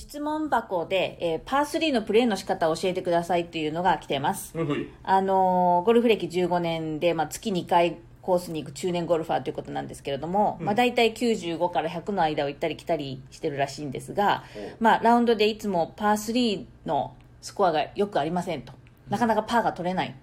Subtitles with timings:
[0.00, 4.56] 質問箱で、えーパー3のプレーの仕方を教えてくださいっていうのが来てます。
[4.56, 4.86] はいはい。
[5.02, 14.44] あのーゴルフ歴15年で、まあ、月2回コースに行く中年ゴルファーということなんですけれども、まあ、大体95から100の間を行ったり来たりしてるらしいんですが、
[14.78, 18.72] まあ、ラウンドでいつもパー3のスコアがよくありませんと。
[19.10, 20.14] なかなかパーが取れない、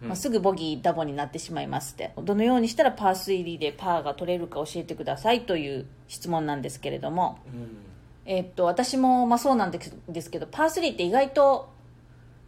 [0.00, 2.12] まあ、すぐボギーダボになってしまいますって。
[2.16, 7.38] どのようにしたらパー3でパーが取れるか教えてくださいという質問なんですけれども、
[8.30, 11.72] えっと私もまあそうなんですですけどパー3って意外と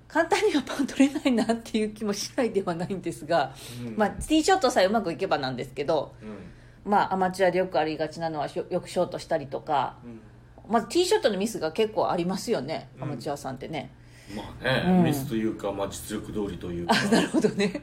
[0.06, 3.54] 簡単にはパー取れないなっていう気もしないではないんですが、
[3.86, 3.96] うん。
[3.96, 6.90] まあ、ティーショットさえうまくいけばなんですけど、うん。
[6.90, 10.20] まあ、アマチュアでよくありがちなのはよくショートしたりとかうん。
[10.68, 13.02] まずティーショットのミスが結構ありますよねうん。
[13.04, 13.92] アマチュアさんってね、
[14.34, 15.04] まあね、うん。
[15.04, 16.94] ミスというか、まあ、実力通りというか。
[17.00, 17.82] あなるほどね。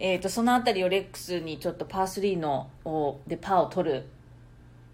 [0.00, 4.06] えーとそのあたりをレックスにちょっとパー3のをでパーを取る、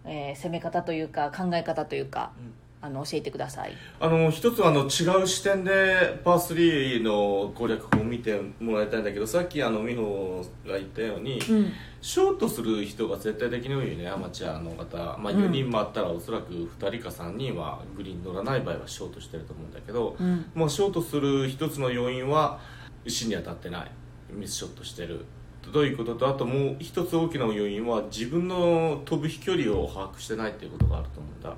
[0.05, 2.33] えー攻め方というか考え方というか、
[2.81, 3.73] あの教えてください。
[3.99, 11.73] あの一つあの違う視点でパー3の攻略法を見てもらいたいんだけどさっきあの美穂が言ったように、うん。
[12.01, 16.69] ショートする人が絶対的に多いよねアマチュアの方、まあ、4人もあったらおそらく2
[17.01, 20.47] 人か3人はグリーン乗らない場合はショートしてると思うんだけど、うん。
[20.55, 22.61] まあ、ショートする一つの要因は
[23.05, 23.91] 石に当たってない。
[24.31, 25.25] ミスショットしてる
[25.73, 31.55] どういうこととあともう一つ大きな要因は自分の飛ぶ飛距離を把握してないっていうことがあると思うんだ、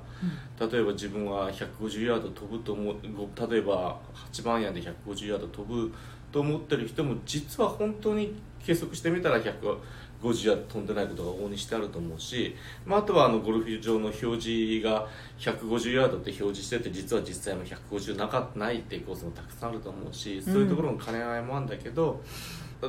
[0.67, 3.97] 例えば自分は150ヤード飛ぶと思うご例えば
[4.33, 5.93] 8番アイアンで150ヤード飛ぶ
[6.31, 8.33] と思ってる人も実は本当に
[8.65, 9.49] 計測してみたら150
[10.49, 15.07] ヤード飛んでないことが往々にしてあると思うし、まあ、あとはあのゴルフ場の表示が
[15.39, 22.21] 150ヤードって表示してて実は実際の150なかないっていうコースもたくさんあると思うしそういうところの兼ね合いもあるんだけど、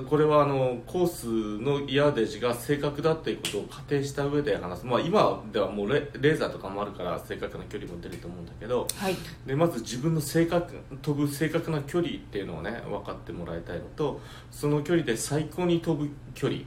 [0.09, 1.27] これはあのコース
[1.63, 9.17] のヤーデージが正確だっていうことを仮定した上で話す、まあ、今ではもうレレーザーとかもあるから正確な距離も出ると思うんだけどはい。
[9.47, 16.61] でまず自分の正確飛ぶ正確な距離っていうのをね分かってもらいたいのとその距離で最高に飛ぶ距離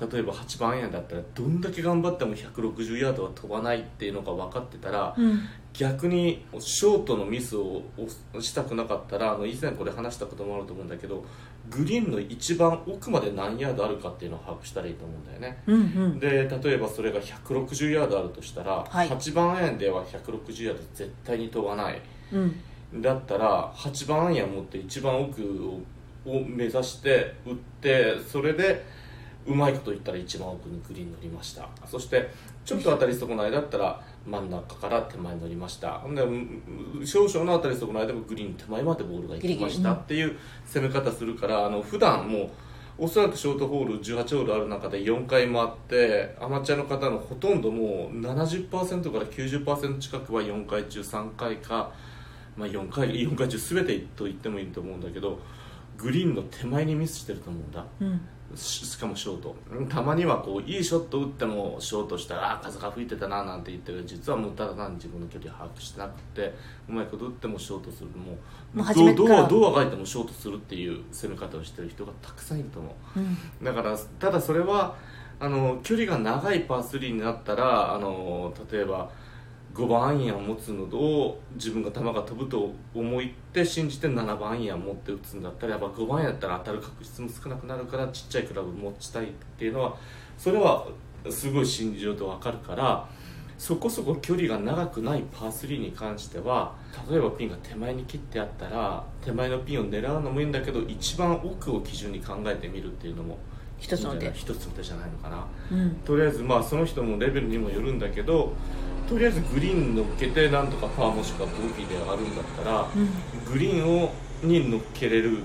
[0.00, 5.40] 例えば8番アイアンだったらどんだけ頑張っても160ヤードは飛ばないっていうのが分かってたら、うん。
[5.72, 7.82] 逆にショートのミスを
[8.40, 11.24] したくなかったらあの以前これ話したこともあると思うんだけど
[11.68, 15.62] グリーンの一番奥まで何ヤードあるかっていうのを把握したらいいと思うんだよね。
[15.66, 16.18] うんうん。
[16.18, 19.08] で例えばそれが160ヤードあるとしたら、はい。
[19.08, 22.00] 8番アイアンでは160ヤード絶対に飛ばない。
[22.32, 23.02] うん。
[23.02, 25.80] だったら8番アイアン持って一番奥を
[26.26, 28.84] を目指して打ってそれで
[29.46, 31.68] うまいこと言ったら一番奥にグリーン乗りました。
[31.86, 32.30] そして
[32.64, 35.94] ちょっと当たり損ないだったら真ん中から手前に乗りました。
[35.94, 39.92] ほんでうん少々の当たり損ないでもグリーンの手前までボールが行きました。
[39.92, 40.36] っていう
[40.66, 42.50] 攻め方するからあの普段もう
[42.98, 48.68] おそらくショートホール18ホールある中で4回回ってアマチュアの方のほとんどもう70%
[49.10, 51.90] から90%近くは4回中3回か、
[52.58, 55.38] まあ、4回4回中全てと言ってもいいと思うんだけど
[55.96, 57.86] グリーンの手前にミスしてると思うんだ。
[58.00, 58.20] うん
[58.54, 59.54] ししかもショート。
[59.70, 64.04] うんたまにはこういいショット打ってもショートしたらあー風が吹いてたななんて言ってる。
[64.04, 66.54] 実はもうただ単に自分の距離を把握してなくて
[66.88, 68.36] うまいこと打ってもショートするも
[68.74, 73.20] もうどうどうどうあがいてもショートするっていう攻め方をしてる人がたくさんいると思う。
[73.20, 73.64] うん。
[73.64, 74.96] だからただそれは
[75.38, 79.10] あの距離が長いパー3になったらあの例えば
[79.74, 83.22] 5番アイアンを持つのを自分が球が飛ぶと思っ
[83.52, 89.96] て信じて7番アイアンを持って打つんだったらやっぱ5番アイアンだったら当たる確率も少なくなるからちっちゃいクラブ持ちたいっていうのは
[90.36, 90.86] それは
[91.28, 93.08] すごい信じようと分かるから
[93.58, 96.74] そこそこ距離が長くないパー3に関しては
[97.08, 103.38] 例えばピンが手前に切ってあったら手前のピンを狙うのもいいんだけど一番奥を基準に考えてみるっていうのも
[103.78, 104.14] 一つの手。
[104.14, 105.46] いいんじゃない一つの手じゃないのかな。
[105.72, 105.90] うん。
[106.04, 108.52] とりあえずまあその人のレベルにもよるんだけど
[109.10, 112.86] とりあえずグリーン乗っけてなんとかパーもしくはボギーで上がるんだったら、
[113.52, 114.12] グリーンを
[114.44, 115.38] に乗っけれる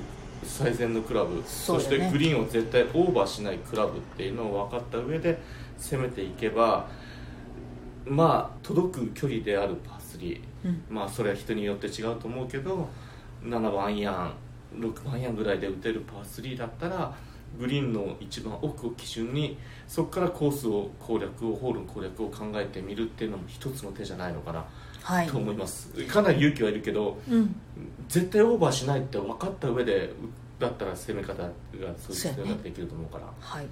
[0.43, 1.41] 最善のクラブ。
[1.47, 1.79] そね。
[1.79, 5.41] してグリーンを絶対オーバーしないクラブっていうのを分かった上で
[5.79, 6.87] 攻めていけば
[8.05, 10.83] まあ届く距離であるパー3、うん。
[10.87, 12.87] まあそれは人によって違うと思うけど
[13.43, 14.33] 7番アイアン
[14.79, 17.15] 6番アイアンぐらいで打てるパー3だったら
[17.59, 19.57] グリーンの一番奥を基準に
[19.87, 24.65] そこからコースを攻略をホールの攻略を考えてみるっていうのも一つの手じゃないのかな、
[25.01, 25.27] はい。
[25.27, 25.89] と思います。
[26.05, 27.55] かなり勇気はいるけどうん。
[28.07, 30.11] 絶対オーバーしないって分かった上で
[30.59, 31.49] だったら攻め方が
[31.97, 33.25] そういうができると思うから。
[33.39, 33.67] はい、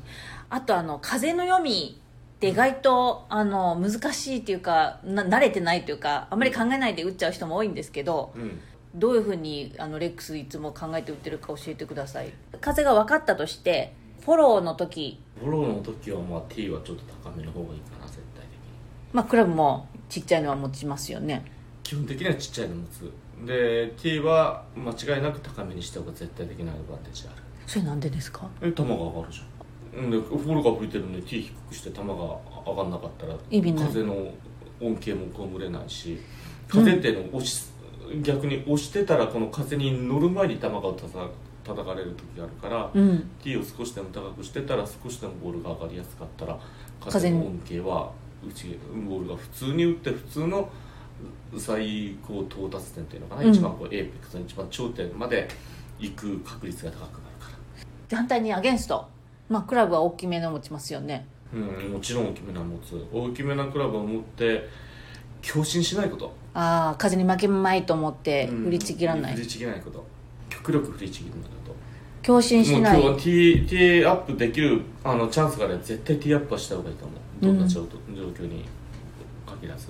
[0.49, 1.99] あとあの風の読み
[2.35, 8.59] って意外とあの難しいっていうかな慣れてないというかあまり考えないで打っちゃう人も多いんですけどうん
[8.93, 12.31] どういうふうにあのレックスいつも考えて打ってるか教えてください。
[12.61, 15.19] 風が分かったとしてフォローの時。
[15.39, 18.59] フォローの時はまあ T はちょっと高めの方がいいかな絶対的に。
[19.11, 21.43] まあクラブもちっちゃいのは持ちますよね。
[21.83, 23.11] 基基本的にはちっちゃいの持つ
[23.45, 27.43] でティーは間違いなく高めにした方が絶対的なアドバンテージある。
[27.67, 28.49] それなんでですか？
[28.61, 30.09] え球が上がるじゃん。
[30.09, 33.87] でフォルが吹いてるのにティー低くして球が上がんなかったら意味ない。
[33.87, 34.13] 風の
[34.81, 36.19] 恩恵も被れないし
[36.67, 37.67] 風っていうのを押し、
[38.21, 41.27] 逆に押してたらこの風に乗る前に球がたた
[41.63, 43.19] 叩かれる時があるから、うん。
[43.41, 46.59] ティーを少しでも高くしてたら少しでもボールが上がりやすかったら
[46.99, 48.11] 風の恩恵は
[48.45, 48.77] うち
[49.07, 50.69] ボールが普通に打って普通の
[51.57, 53.49] 最高到達点っていうのかな、うん。
[53.49, 55.47] 一番こうエーペックスの一番頂点まで
[55.99, 57.85] 行く確率が高くなるから。
[58.09, 59.07] で反対にアゲンスト。
[59.49, 61.25] まあクラブは大きめの持ちますよね。
[61.53, 63.05] うん、もちろん大きめな持つ。
[63.13, 64.67] 大きめなクラブを持って
[65.43, 66.33] 強振しないこと。
[66.55, 68.63] ああ風に負けまいと思ってうん。
[68.63, 70.03] 振りちぎらない、振りちぎらないこと。
[70.49, 71.53] 極力振りちぎるんだと。
[72.23, 77.45] 強振しもうない今日はティーティーアップできるあのチャンスがあれば絶対ティーアップはした方がいいと思う。
[77.45, 77.87] どんな状,、状
[78.29, 78.65] 況に
[79.61, 79.87] 限らず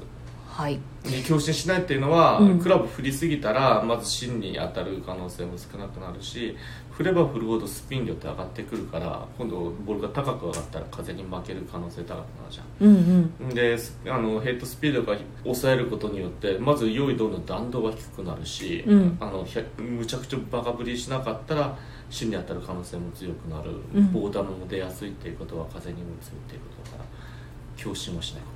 [0.53, 0.79] はい。
[1.03, 2.59] で強振しないっていうのは、うん。
[2.59, 6.55] クラブ振りすぎたらまず芯に当たる可能性も少なくなるし
[6.91, 12.87] 振れば振るほどスピン量って上がってくるから今度ボールが高く上がったら風に負ける可能性高くなるじゃん。
[12.87, 13.49] うんうん。
[13.49, 19.17] であのヘッドスピードが抑えることによってまず用意どんどん弾道が低くなるし、うん。
[19.19, 19.43] あの
[19.79, 21.75] むちゃくちゃバカ振りしなかったら
[22.11, 24.11] 芯に当たる可能性も強くなる、うん。
[24.11, 27.09] ボーダーも出やすいっていうことは風にも強いっていうことだから
[27.75, 28.47] 強振はしないこ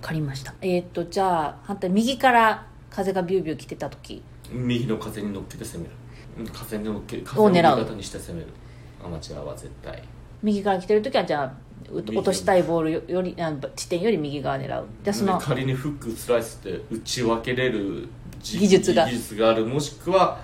[0.00, 0.54] わかりました。
[0.62, 4.22] えーっとじゃあ反対右から風がビュービュー来てた時。
[4.42, 5.94] と右の風に乗っけて攻める。
[6.38, 7.84] うん風に乗っけ風を味を狙う。
[7.84, 8.48] 方にして攻める。
[9.04, 10.02] アマチュアは絶対。
[10.42, 11.52] 右から来てる時はじゃあ
[11.90, 14.86] う落としたいボールよよりあ地点より右側狙う。
[15.02, 18.08] じゃあそので仮にフックスライスって打ち分けれる
[18.40, 19.04] じ技術が。
[19.06, 20.40] 技術があるもしくは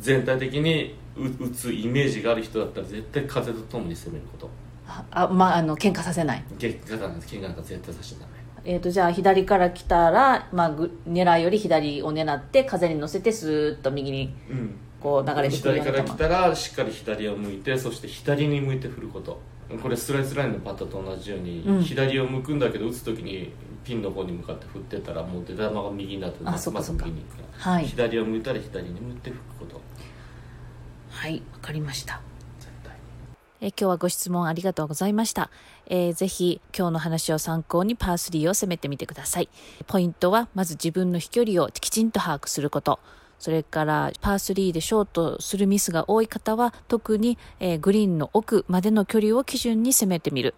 [0.00, 4.50] 全体的に打打つイメージがある人だったら絶対風とともに攻めること。
[4.88, 6.44] ああまああの喧嘩させない。
[6.58, 8.35] 結果なんです喧嘩なんか絶対させちゃダメ
[8.68, 14.74] えー、とじゃあ左から来たら、まあ、ぐ狙いより左を狙って風に乗せてスーッと右にうん。
[15.00, 19.40] こう流れてくる左から来たらしっかり左を向いてそして左に向いて振ること。
[19.82, 21.82] これスライスラインのパットと同じように、うん。
[21.82, 23.52] 左を向くんだけど打つ時に
[23.84, 27.06] ピンの方に向かって振ってたらもう出玉が右になってあそっかそっか。
[27.06, 27.84] 右に行くはい。
[27.84, 29.80] 左を向いたら左に向いて吹くこと。
[31.10, 32.20] はいわかりました
[33.60, 35.50] え今日はご質問ありがとうございました、
[35.86, 39.48] えーぜひ今日の話を参考にパー3を攻めてみてください。
[39.86, 43.00] ポイントはまず自分の飛距離をきちんと把握すること。
[43.38, 50.54] それからパー3でショートするミスが多い方は特に、えーグリーンの奥までの距離を基準に攻めてみる。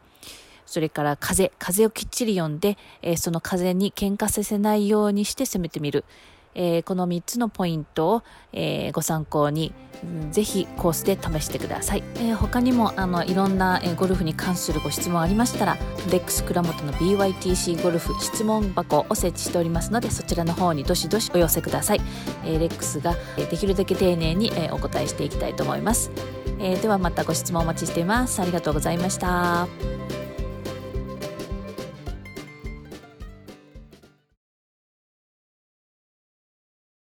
[0.66, 6.04] それから風、風をきっちり読んで、えーその風に喧嘩させないようにして攻めてみる。
[6.60, 8.22] えーこの3つのポイントを、
[8.52, 9.72] えーご参考に、
[10.02, 12.02] うんぜひコースで試してください。
[12.16, 15.76] えー他にもあのいろんな、えーゴルフに関するご質問ありましたら、
[16.10, 22.00] レックス倉本の BYTC ゴルフ質問箱を設置しておりますので、そちらの方にどしどしお寄せください。
[22.44, 26.10] えーレックスがえーできるだけ丁寧に、えーお答えしていきたいと思います。
[26.58, 28.42] えーではまたご質問お待ちしています。
[28.42, 30.27] ありがとうございました。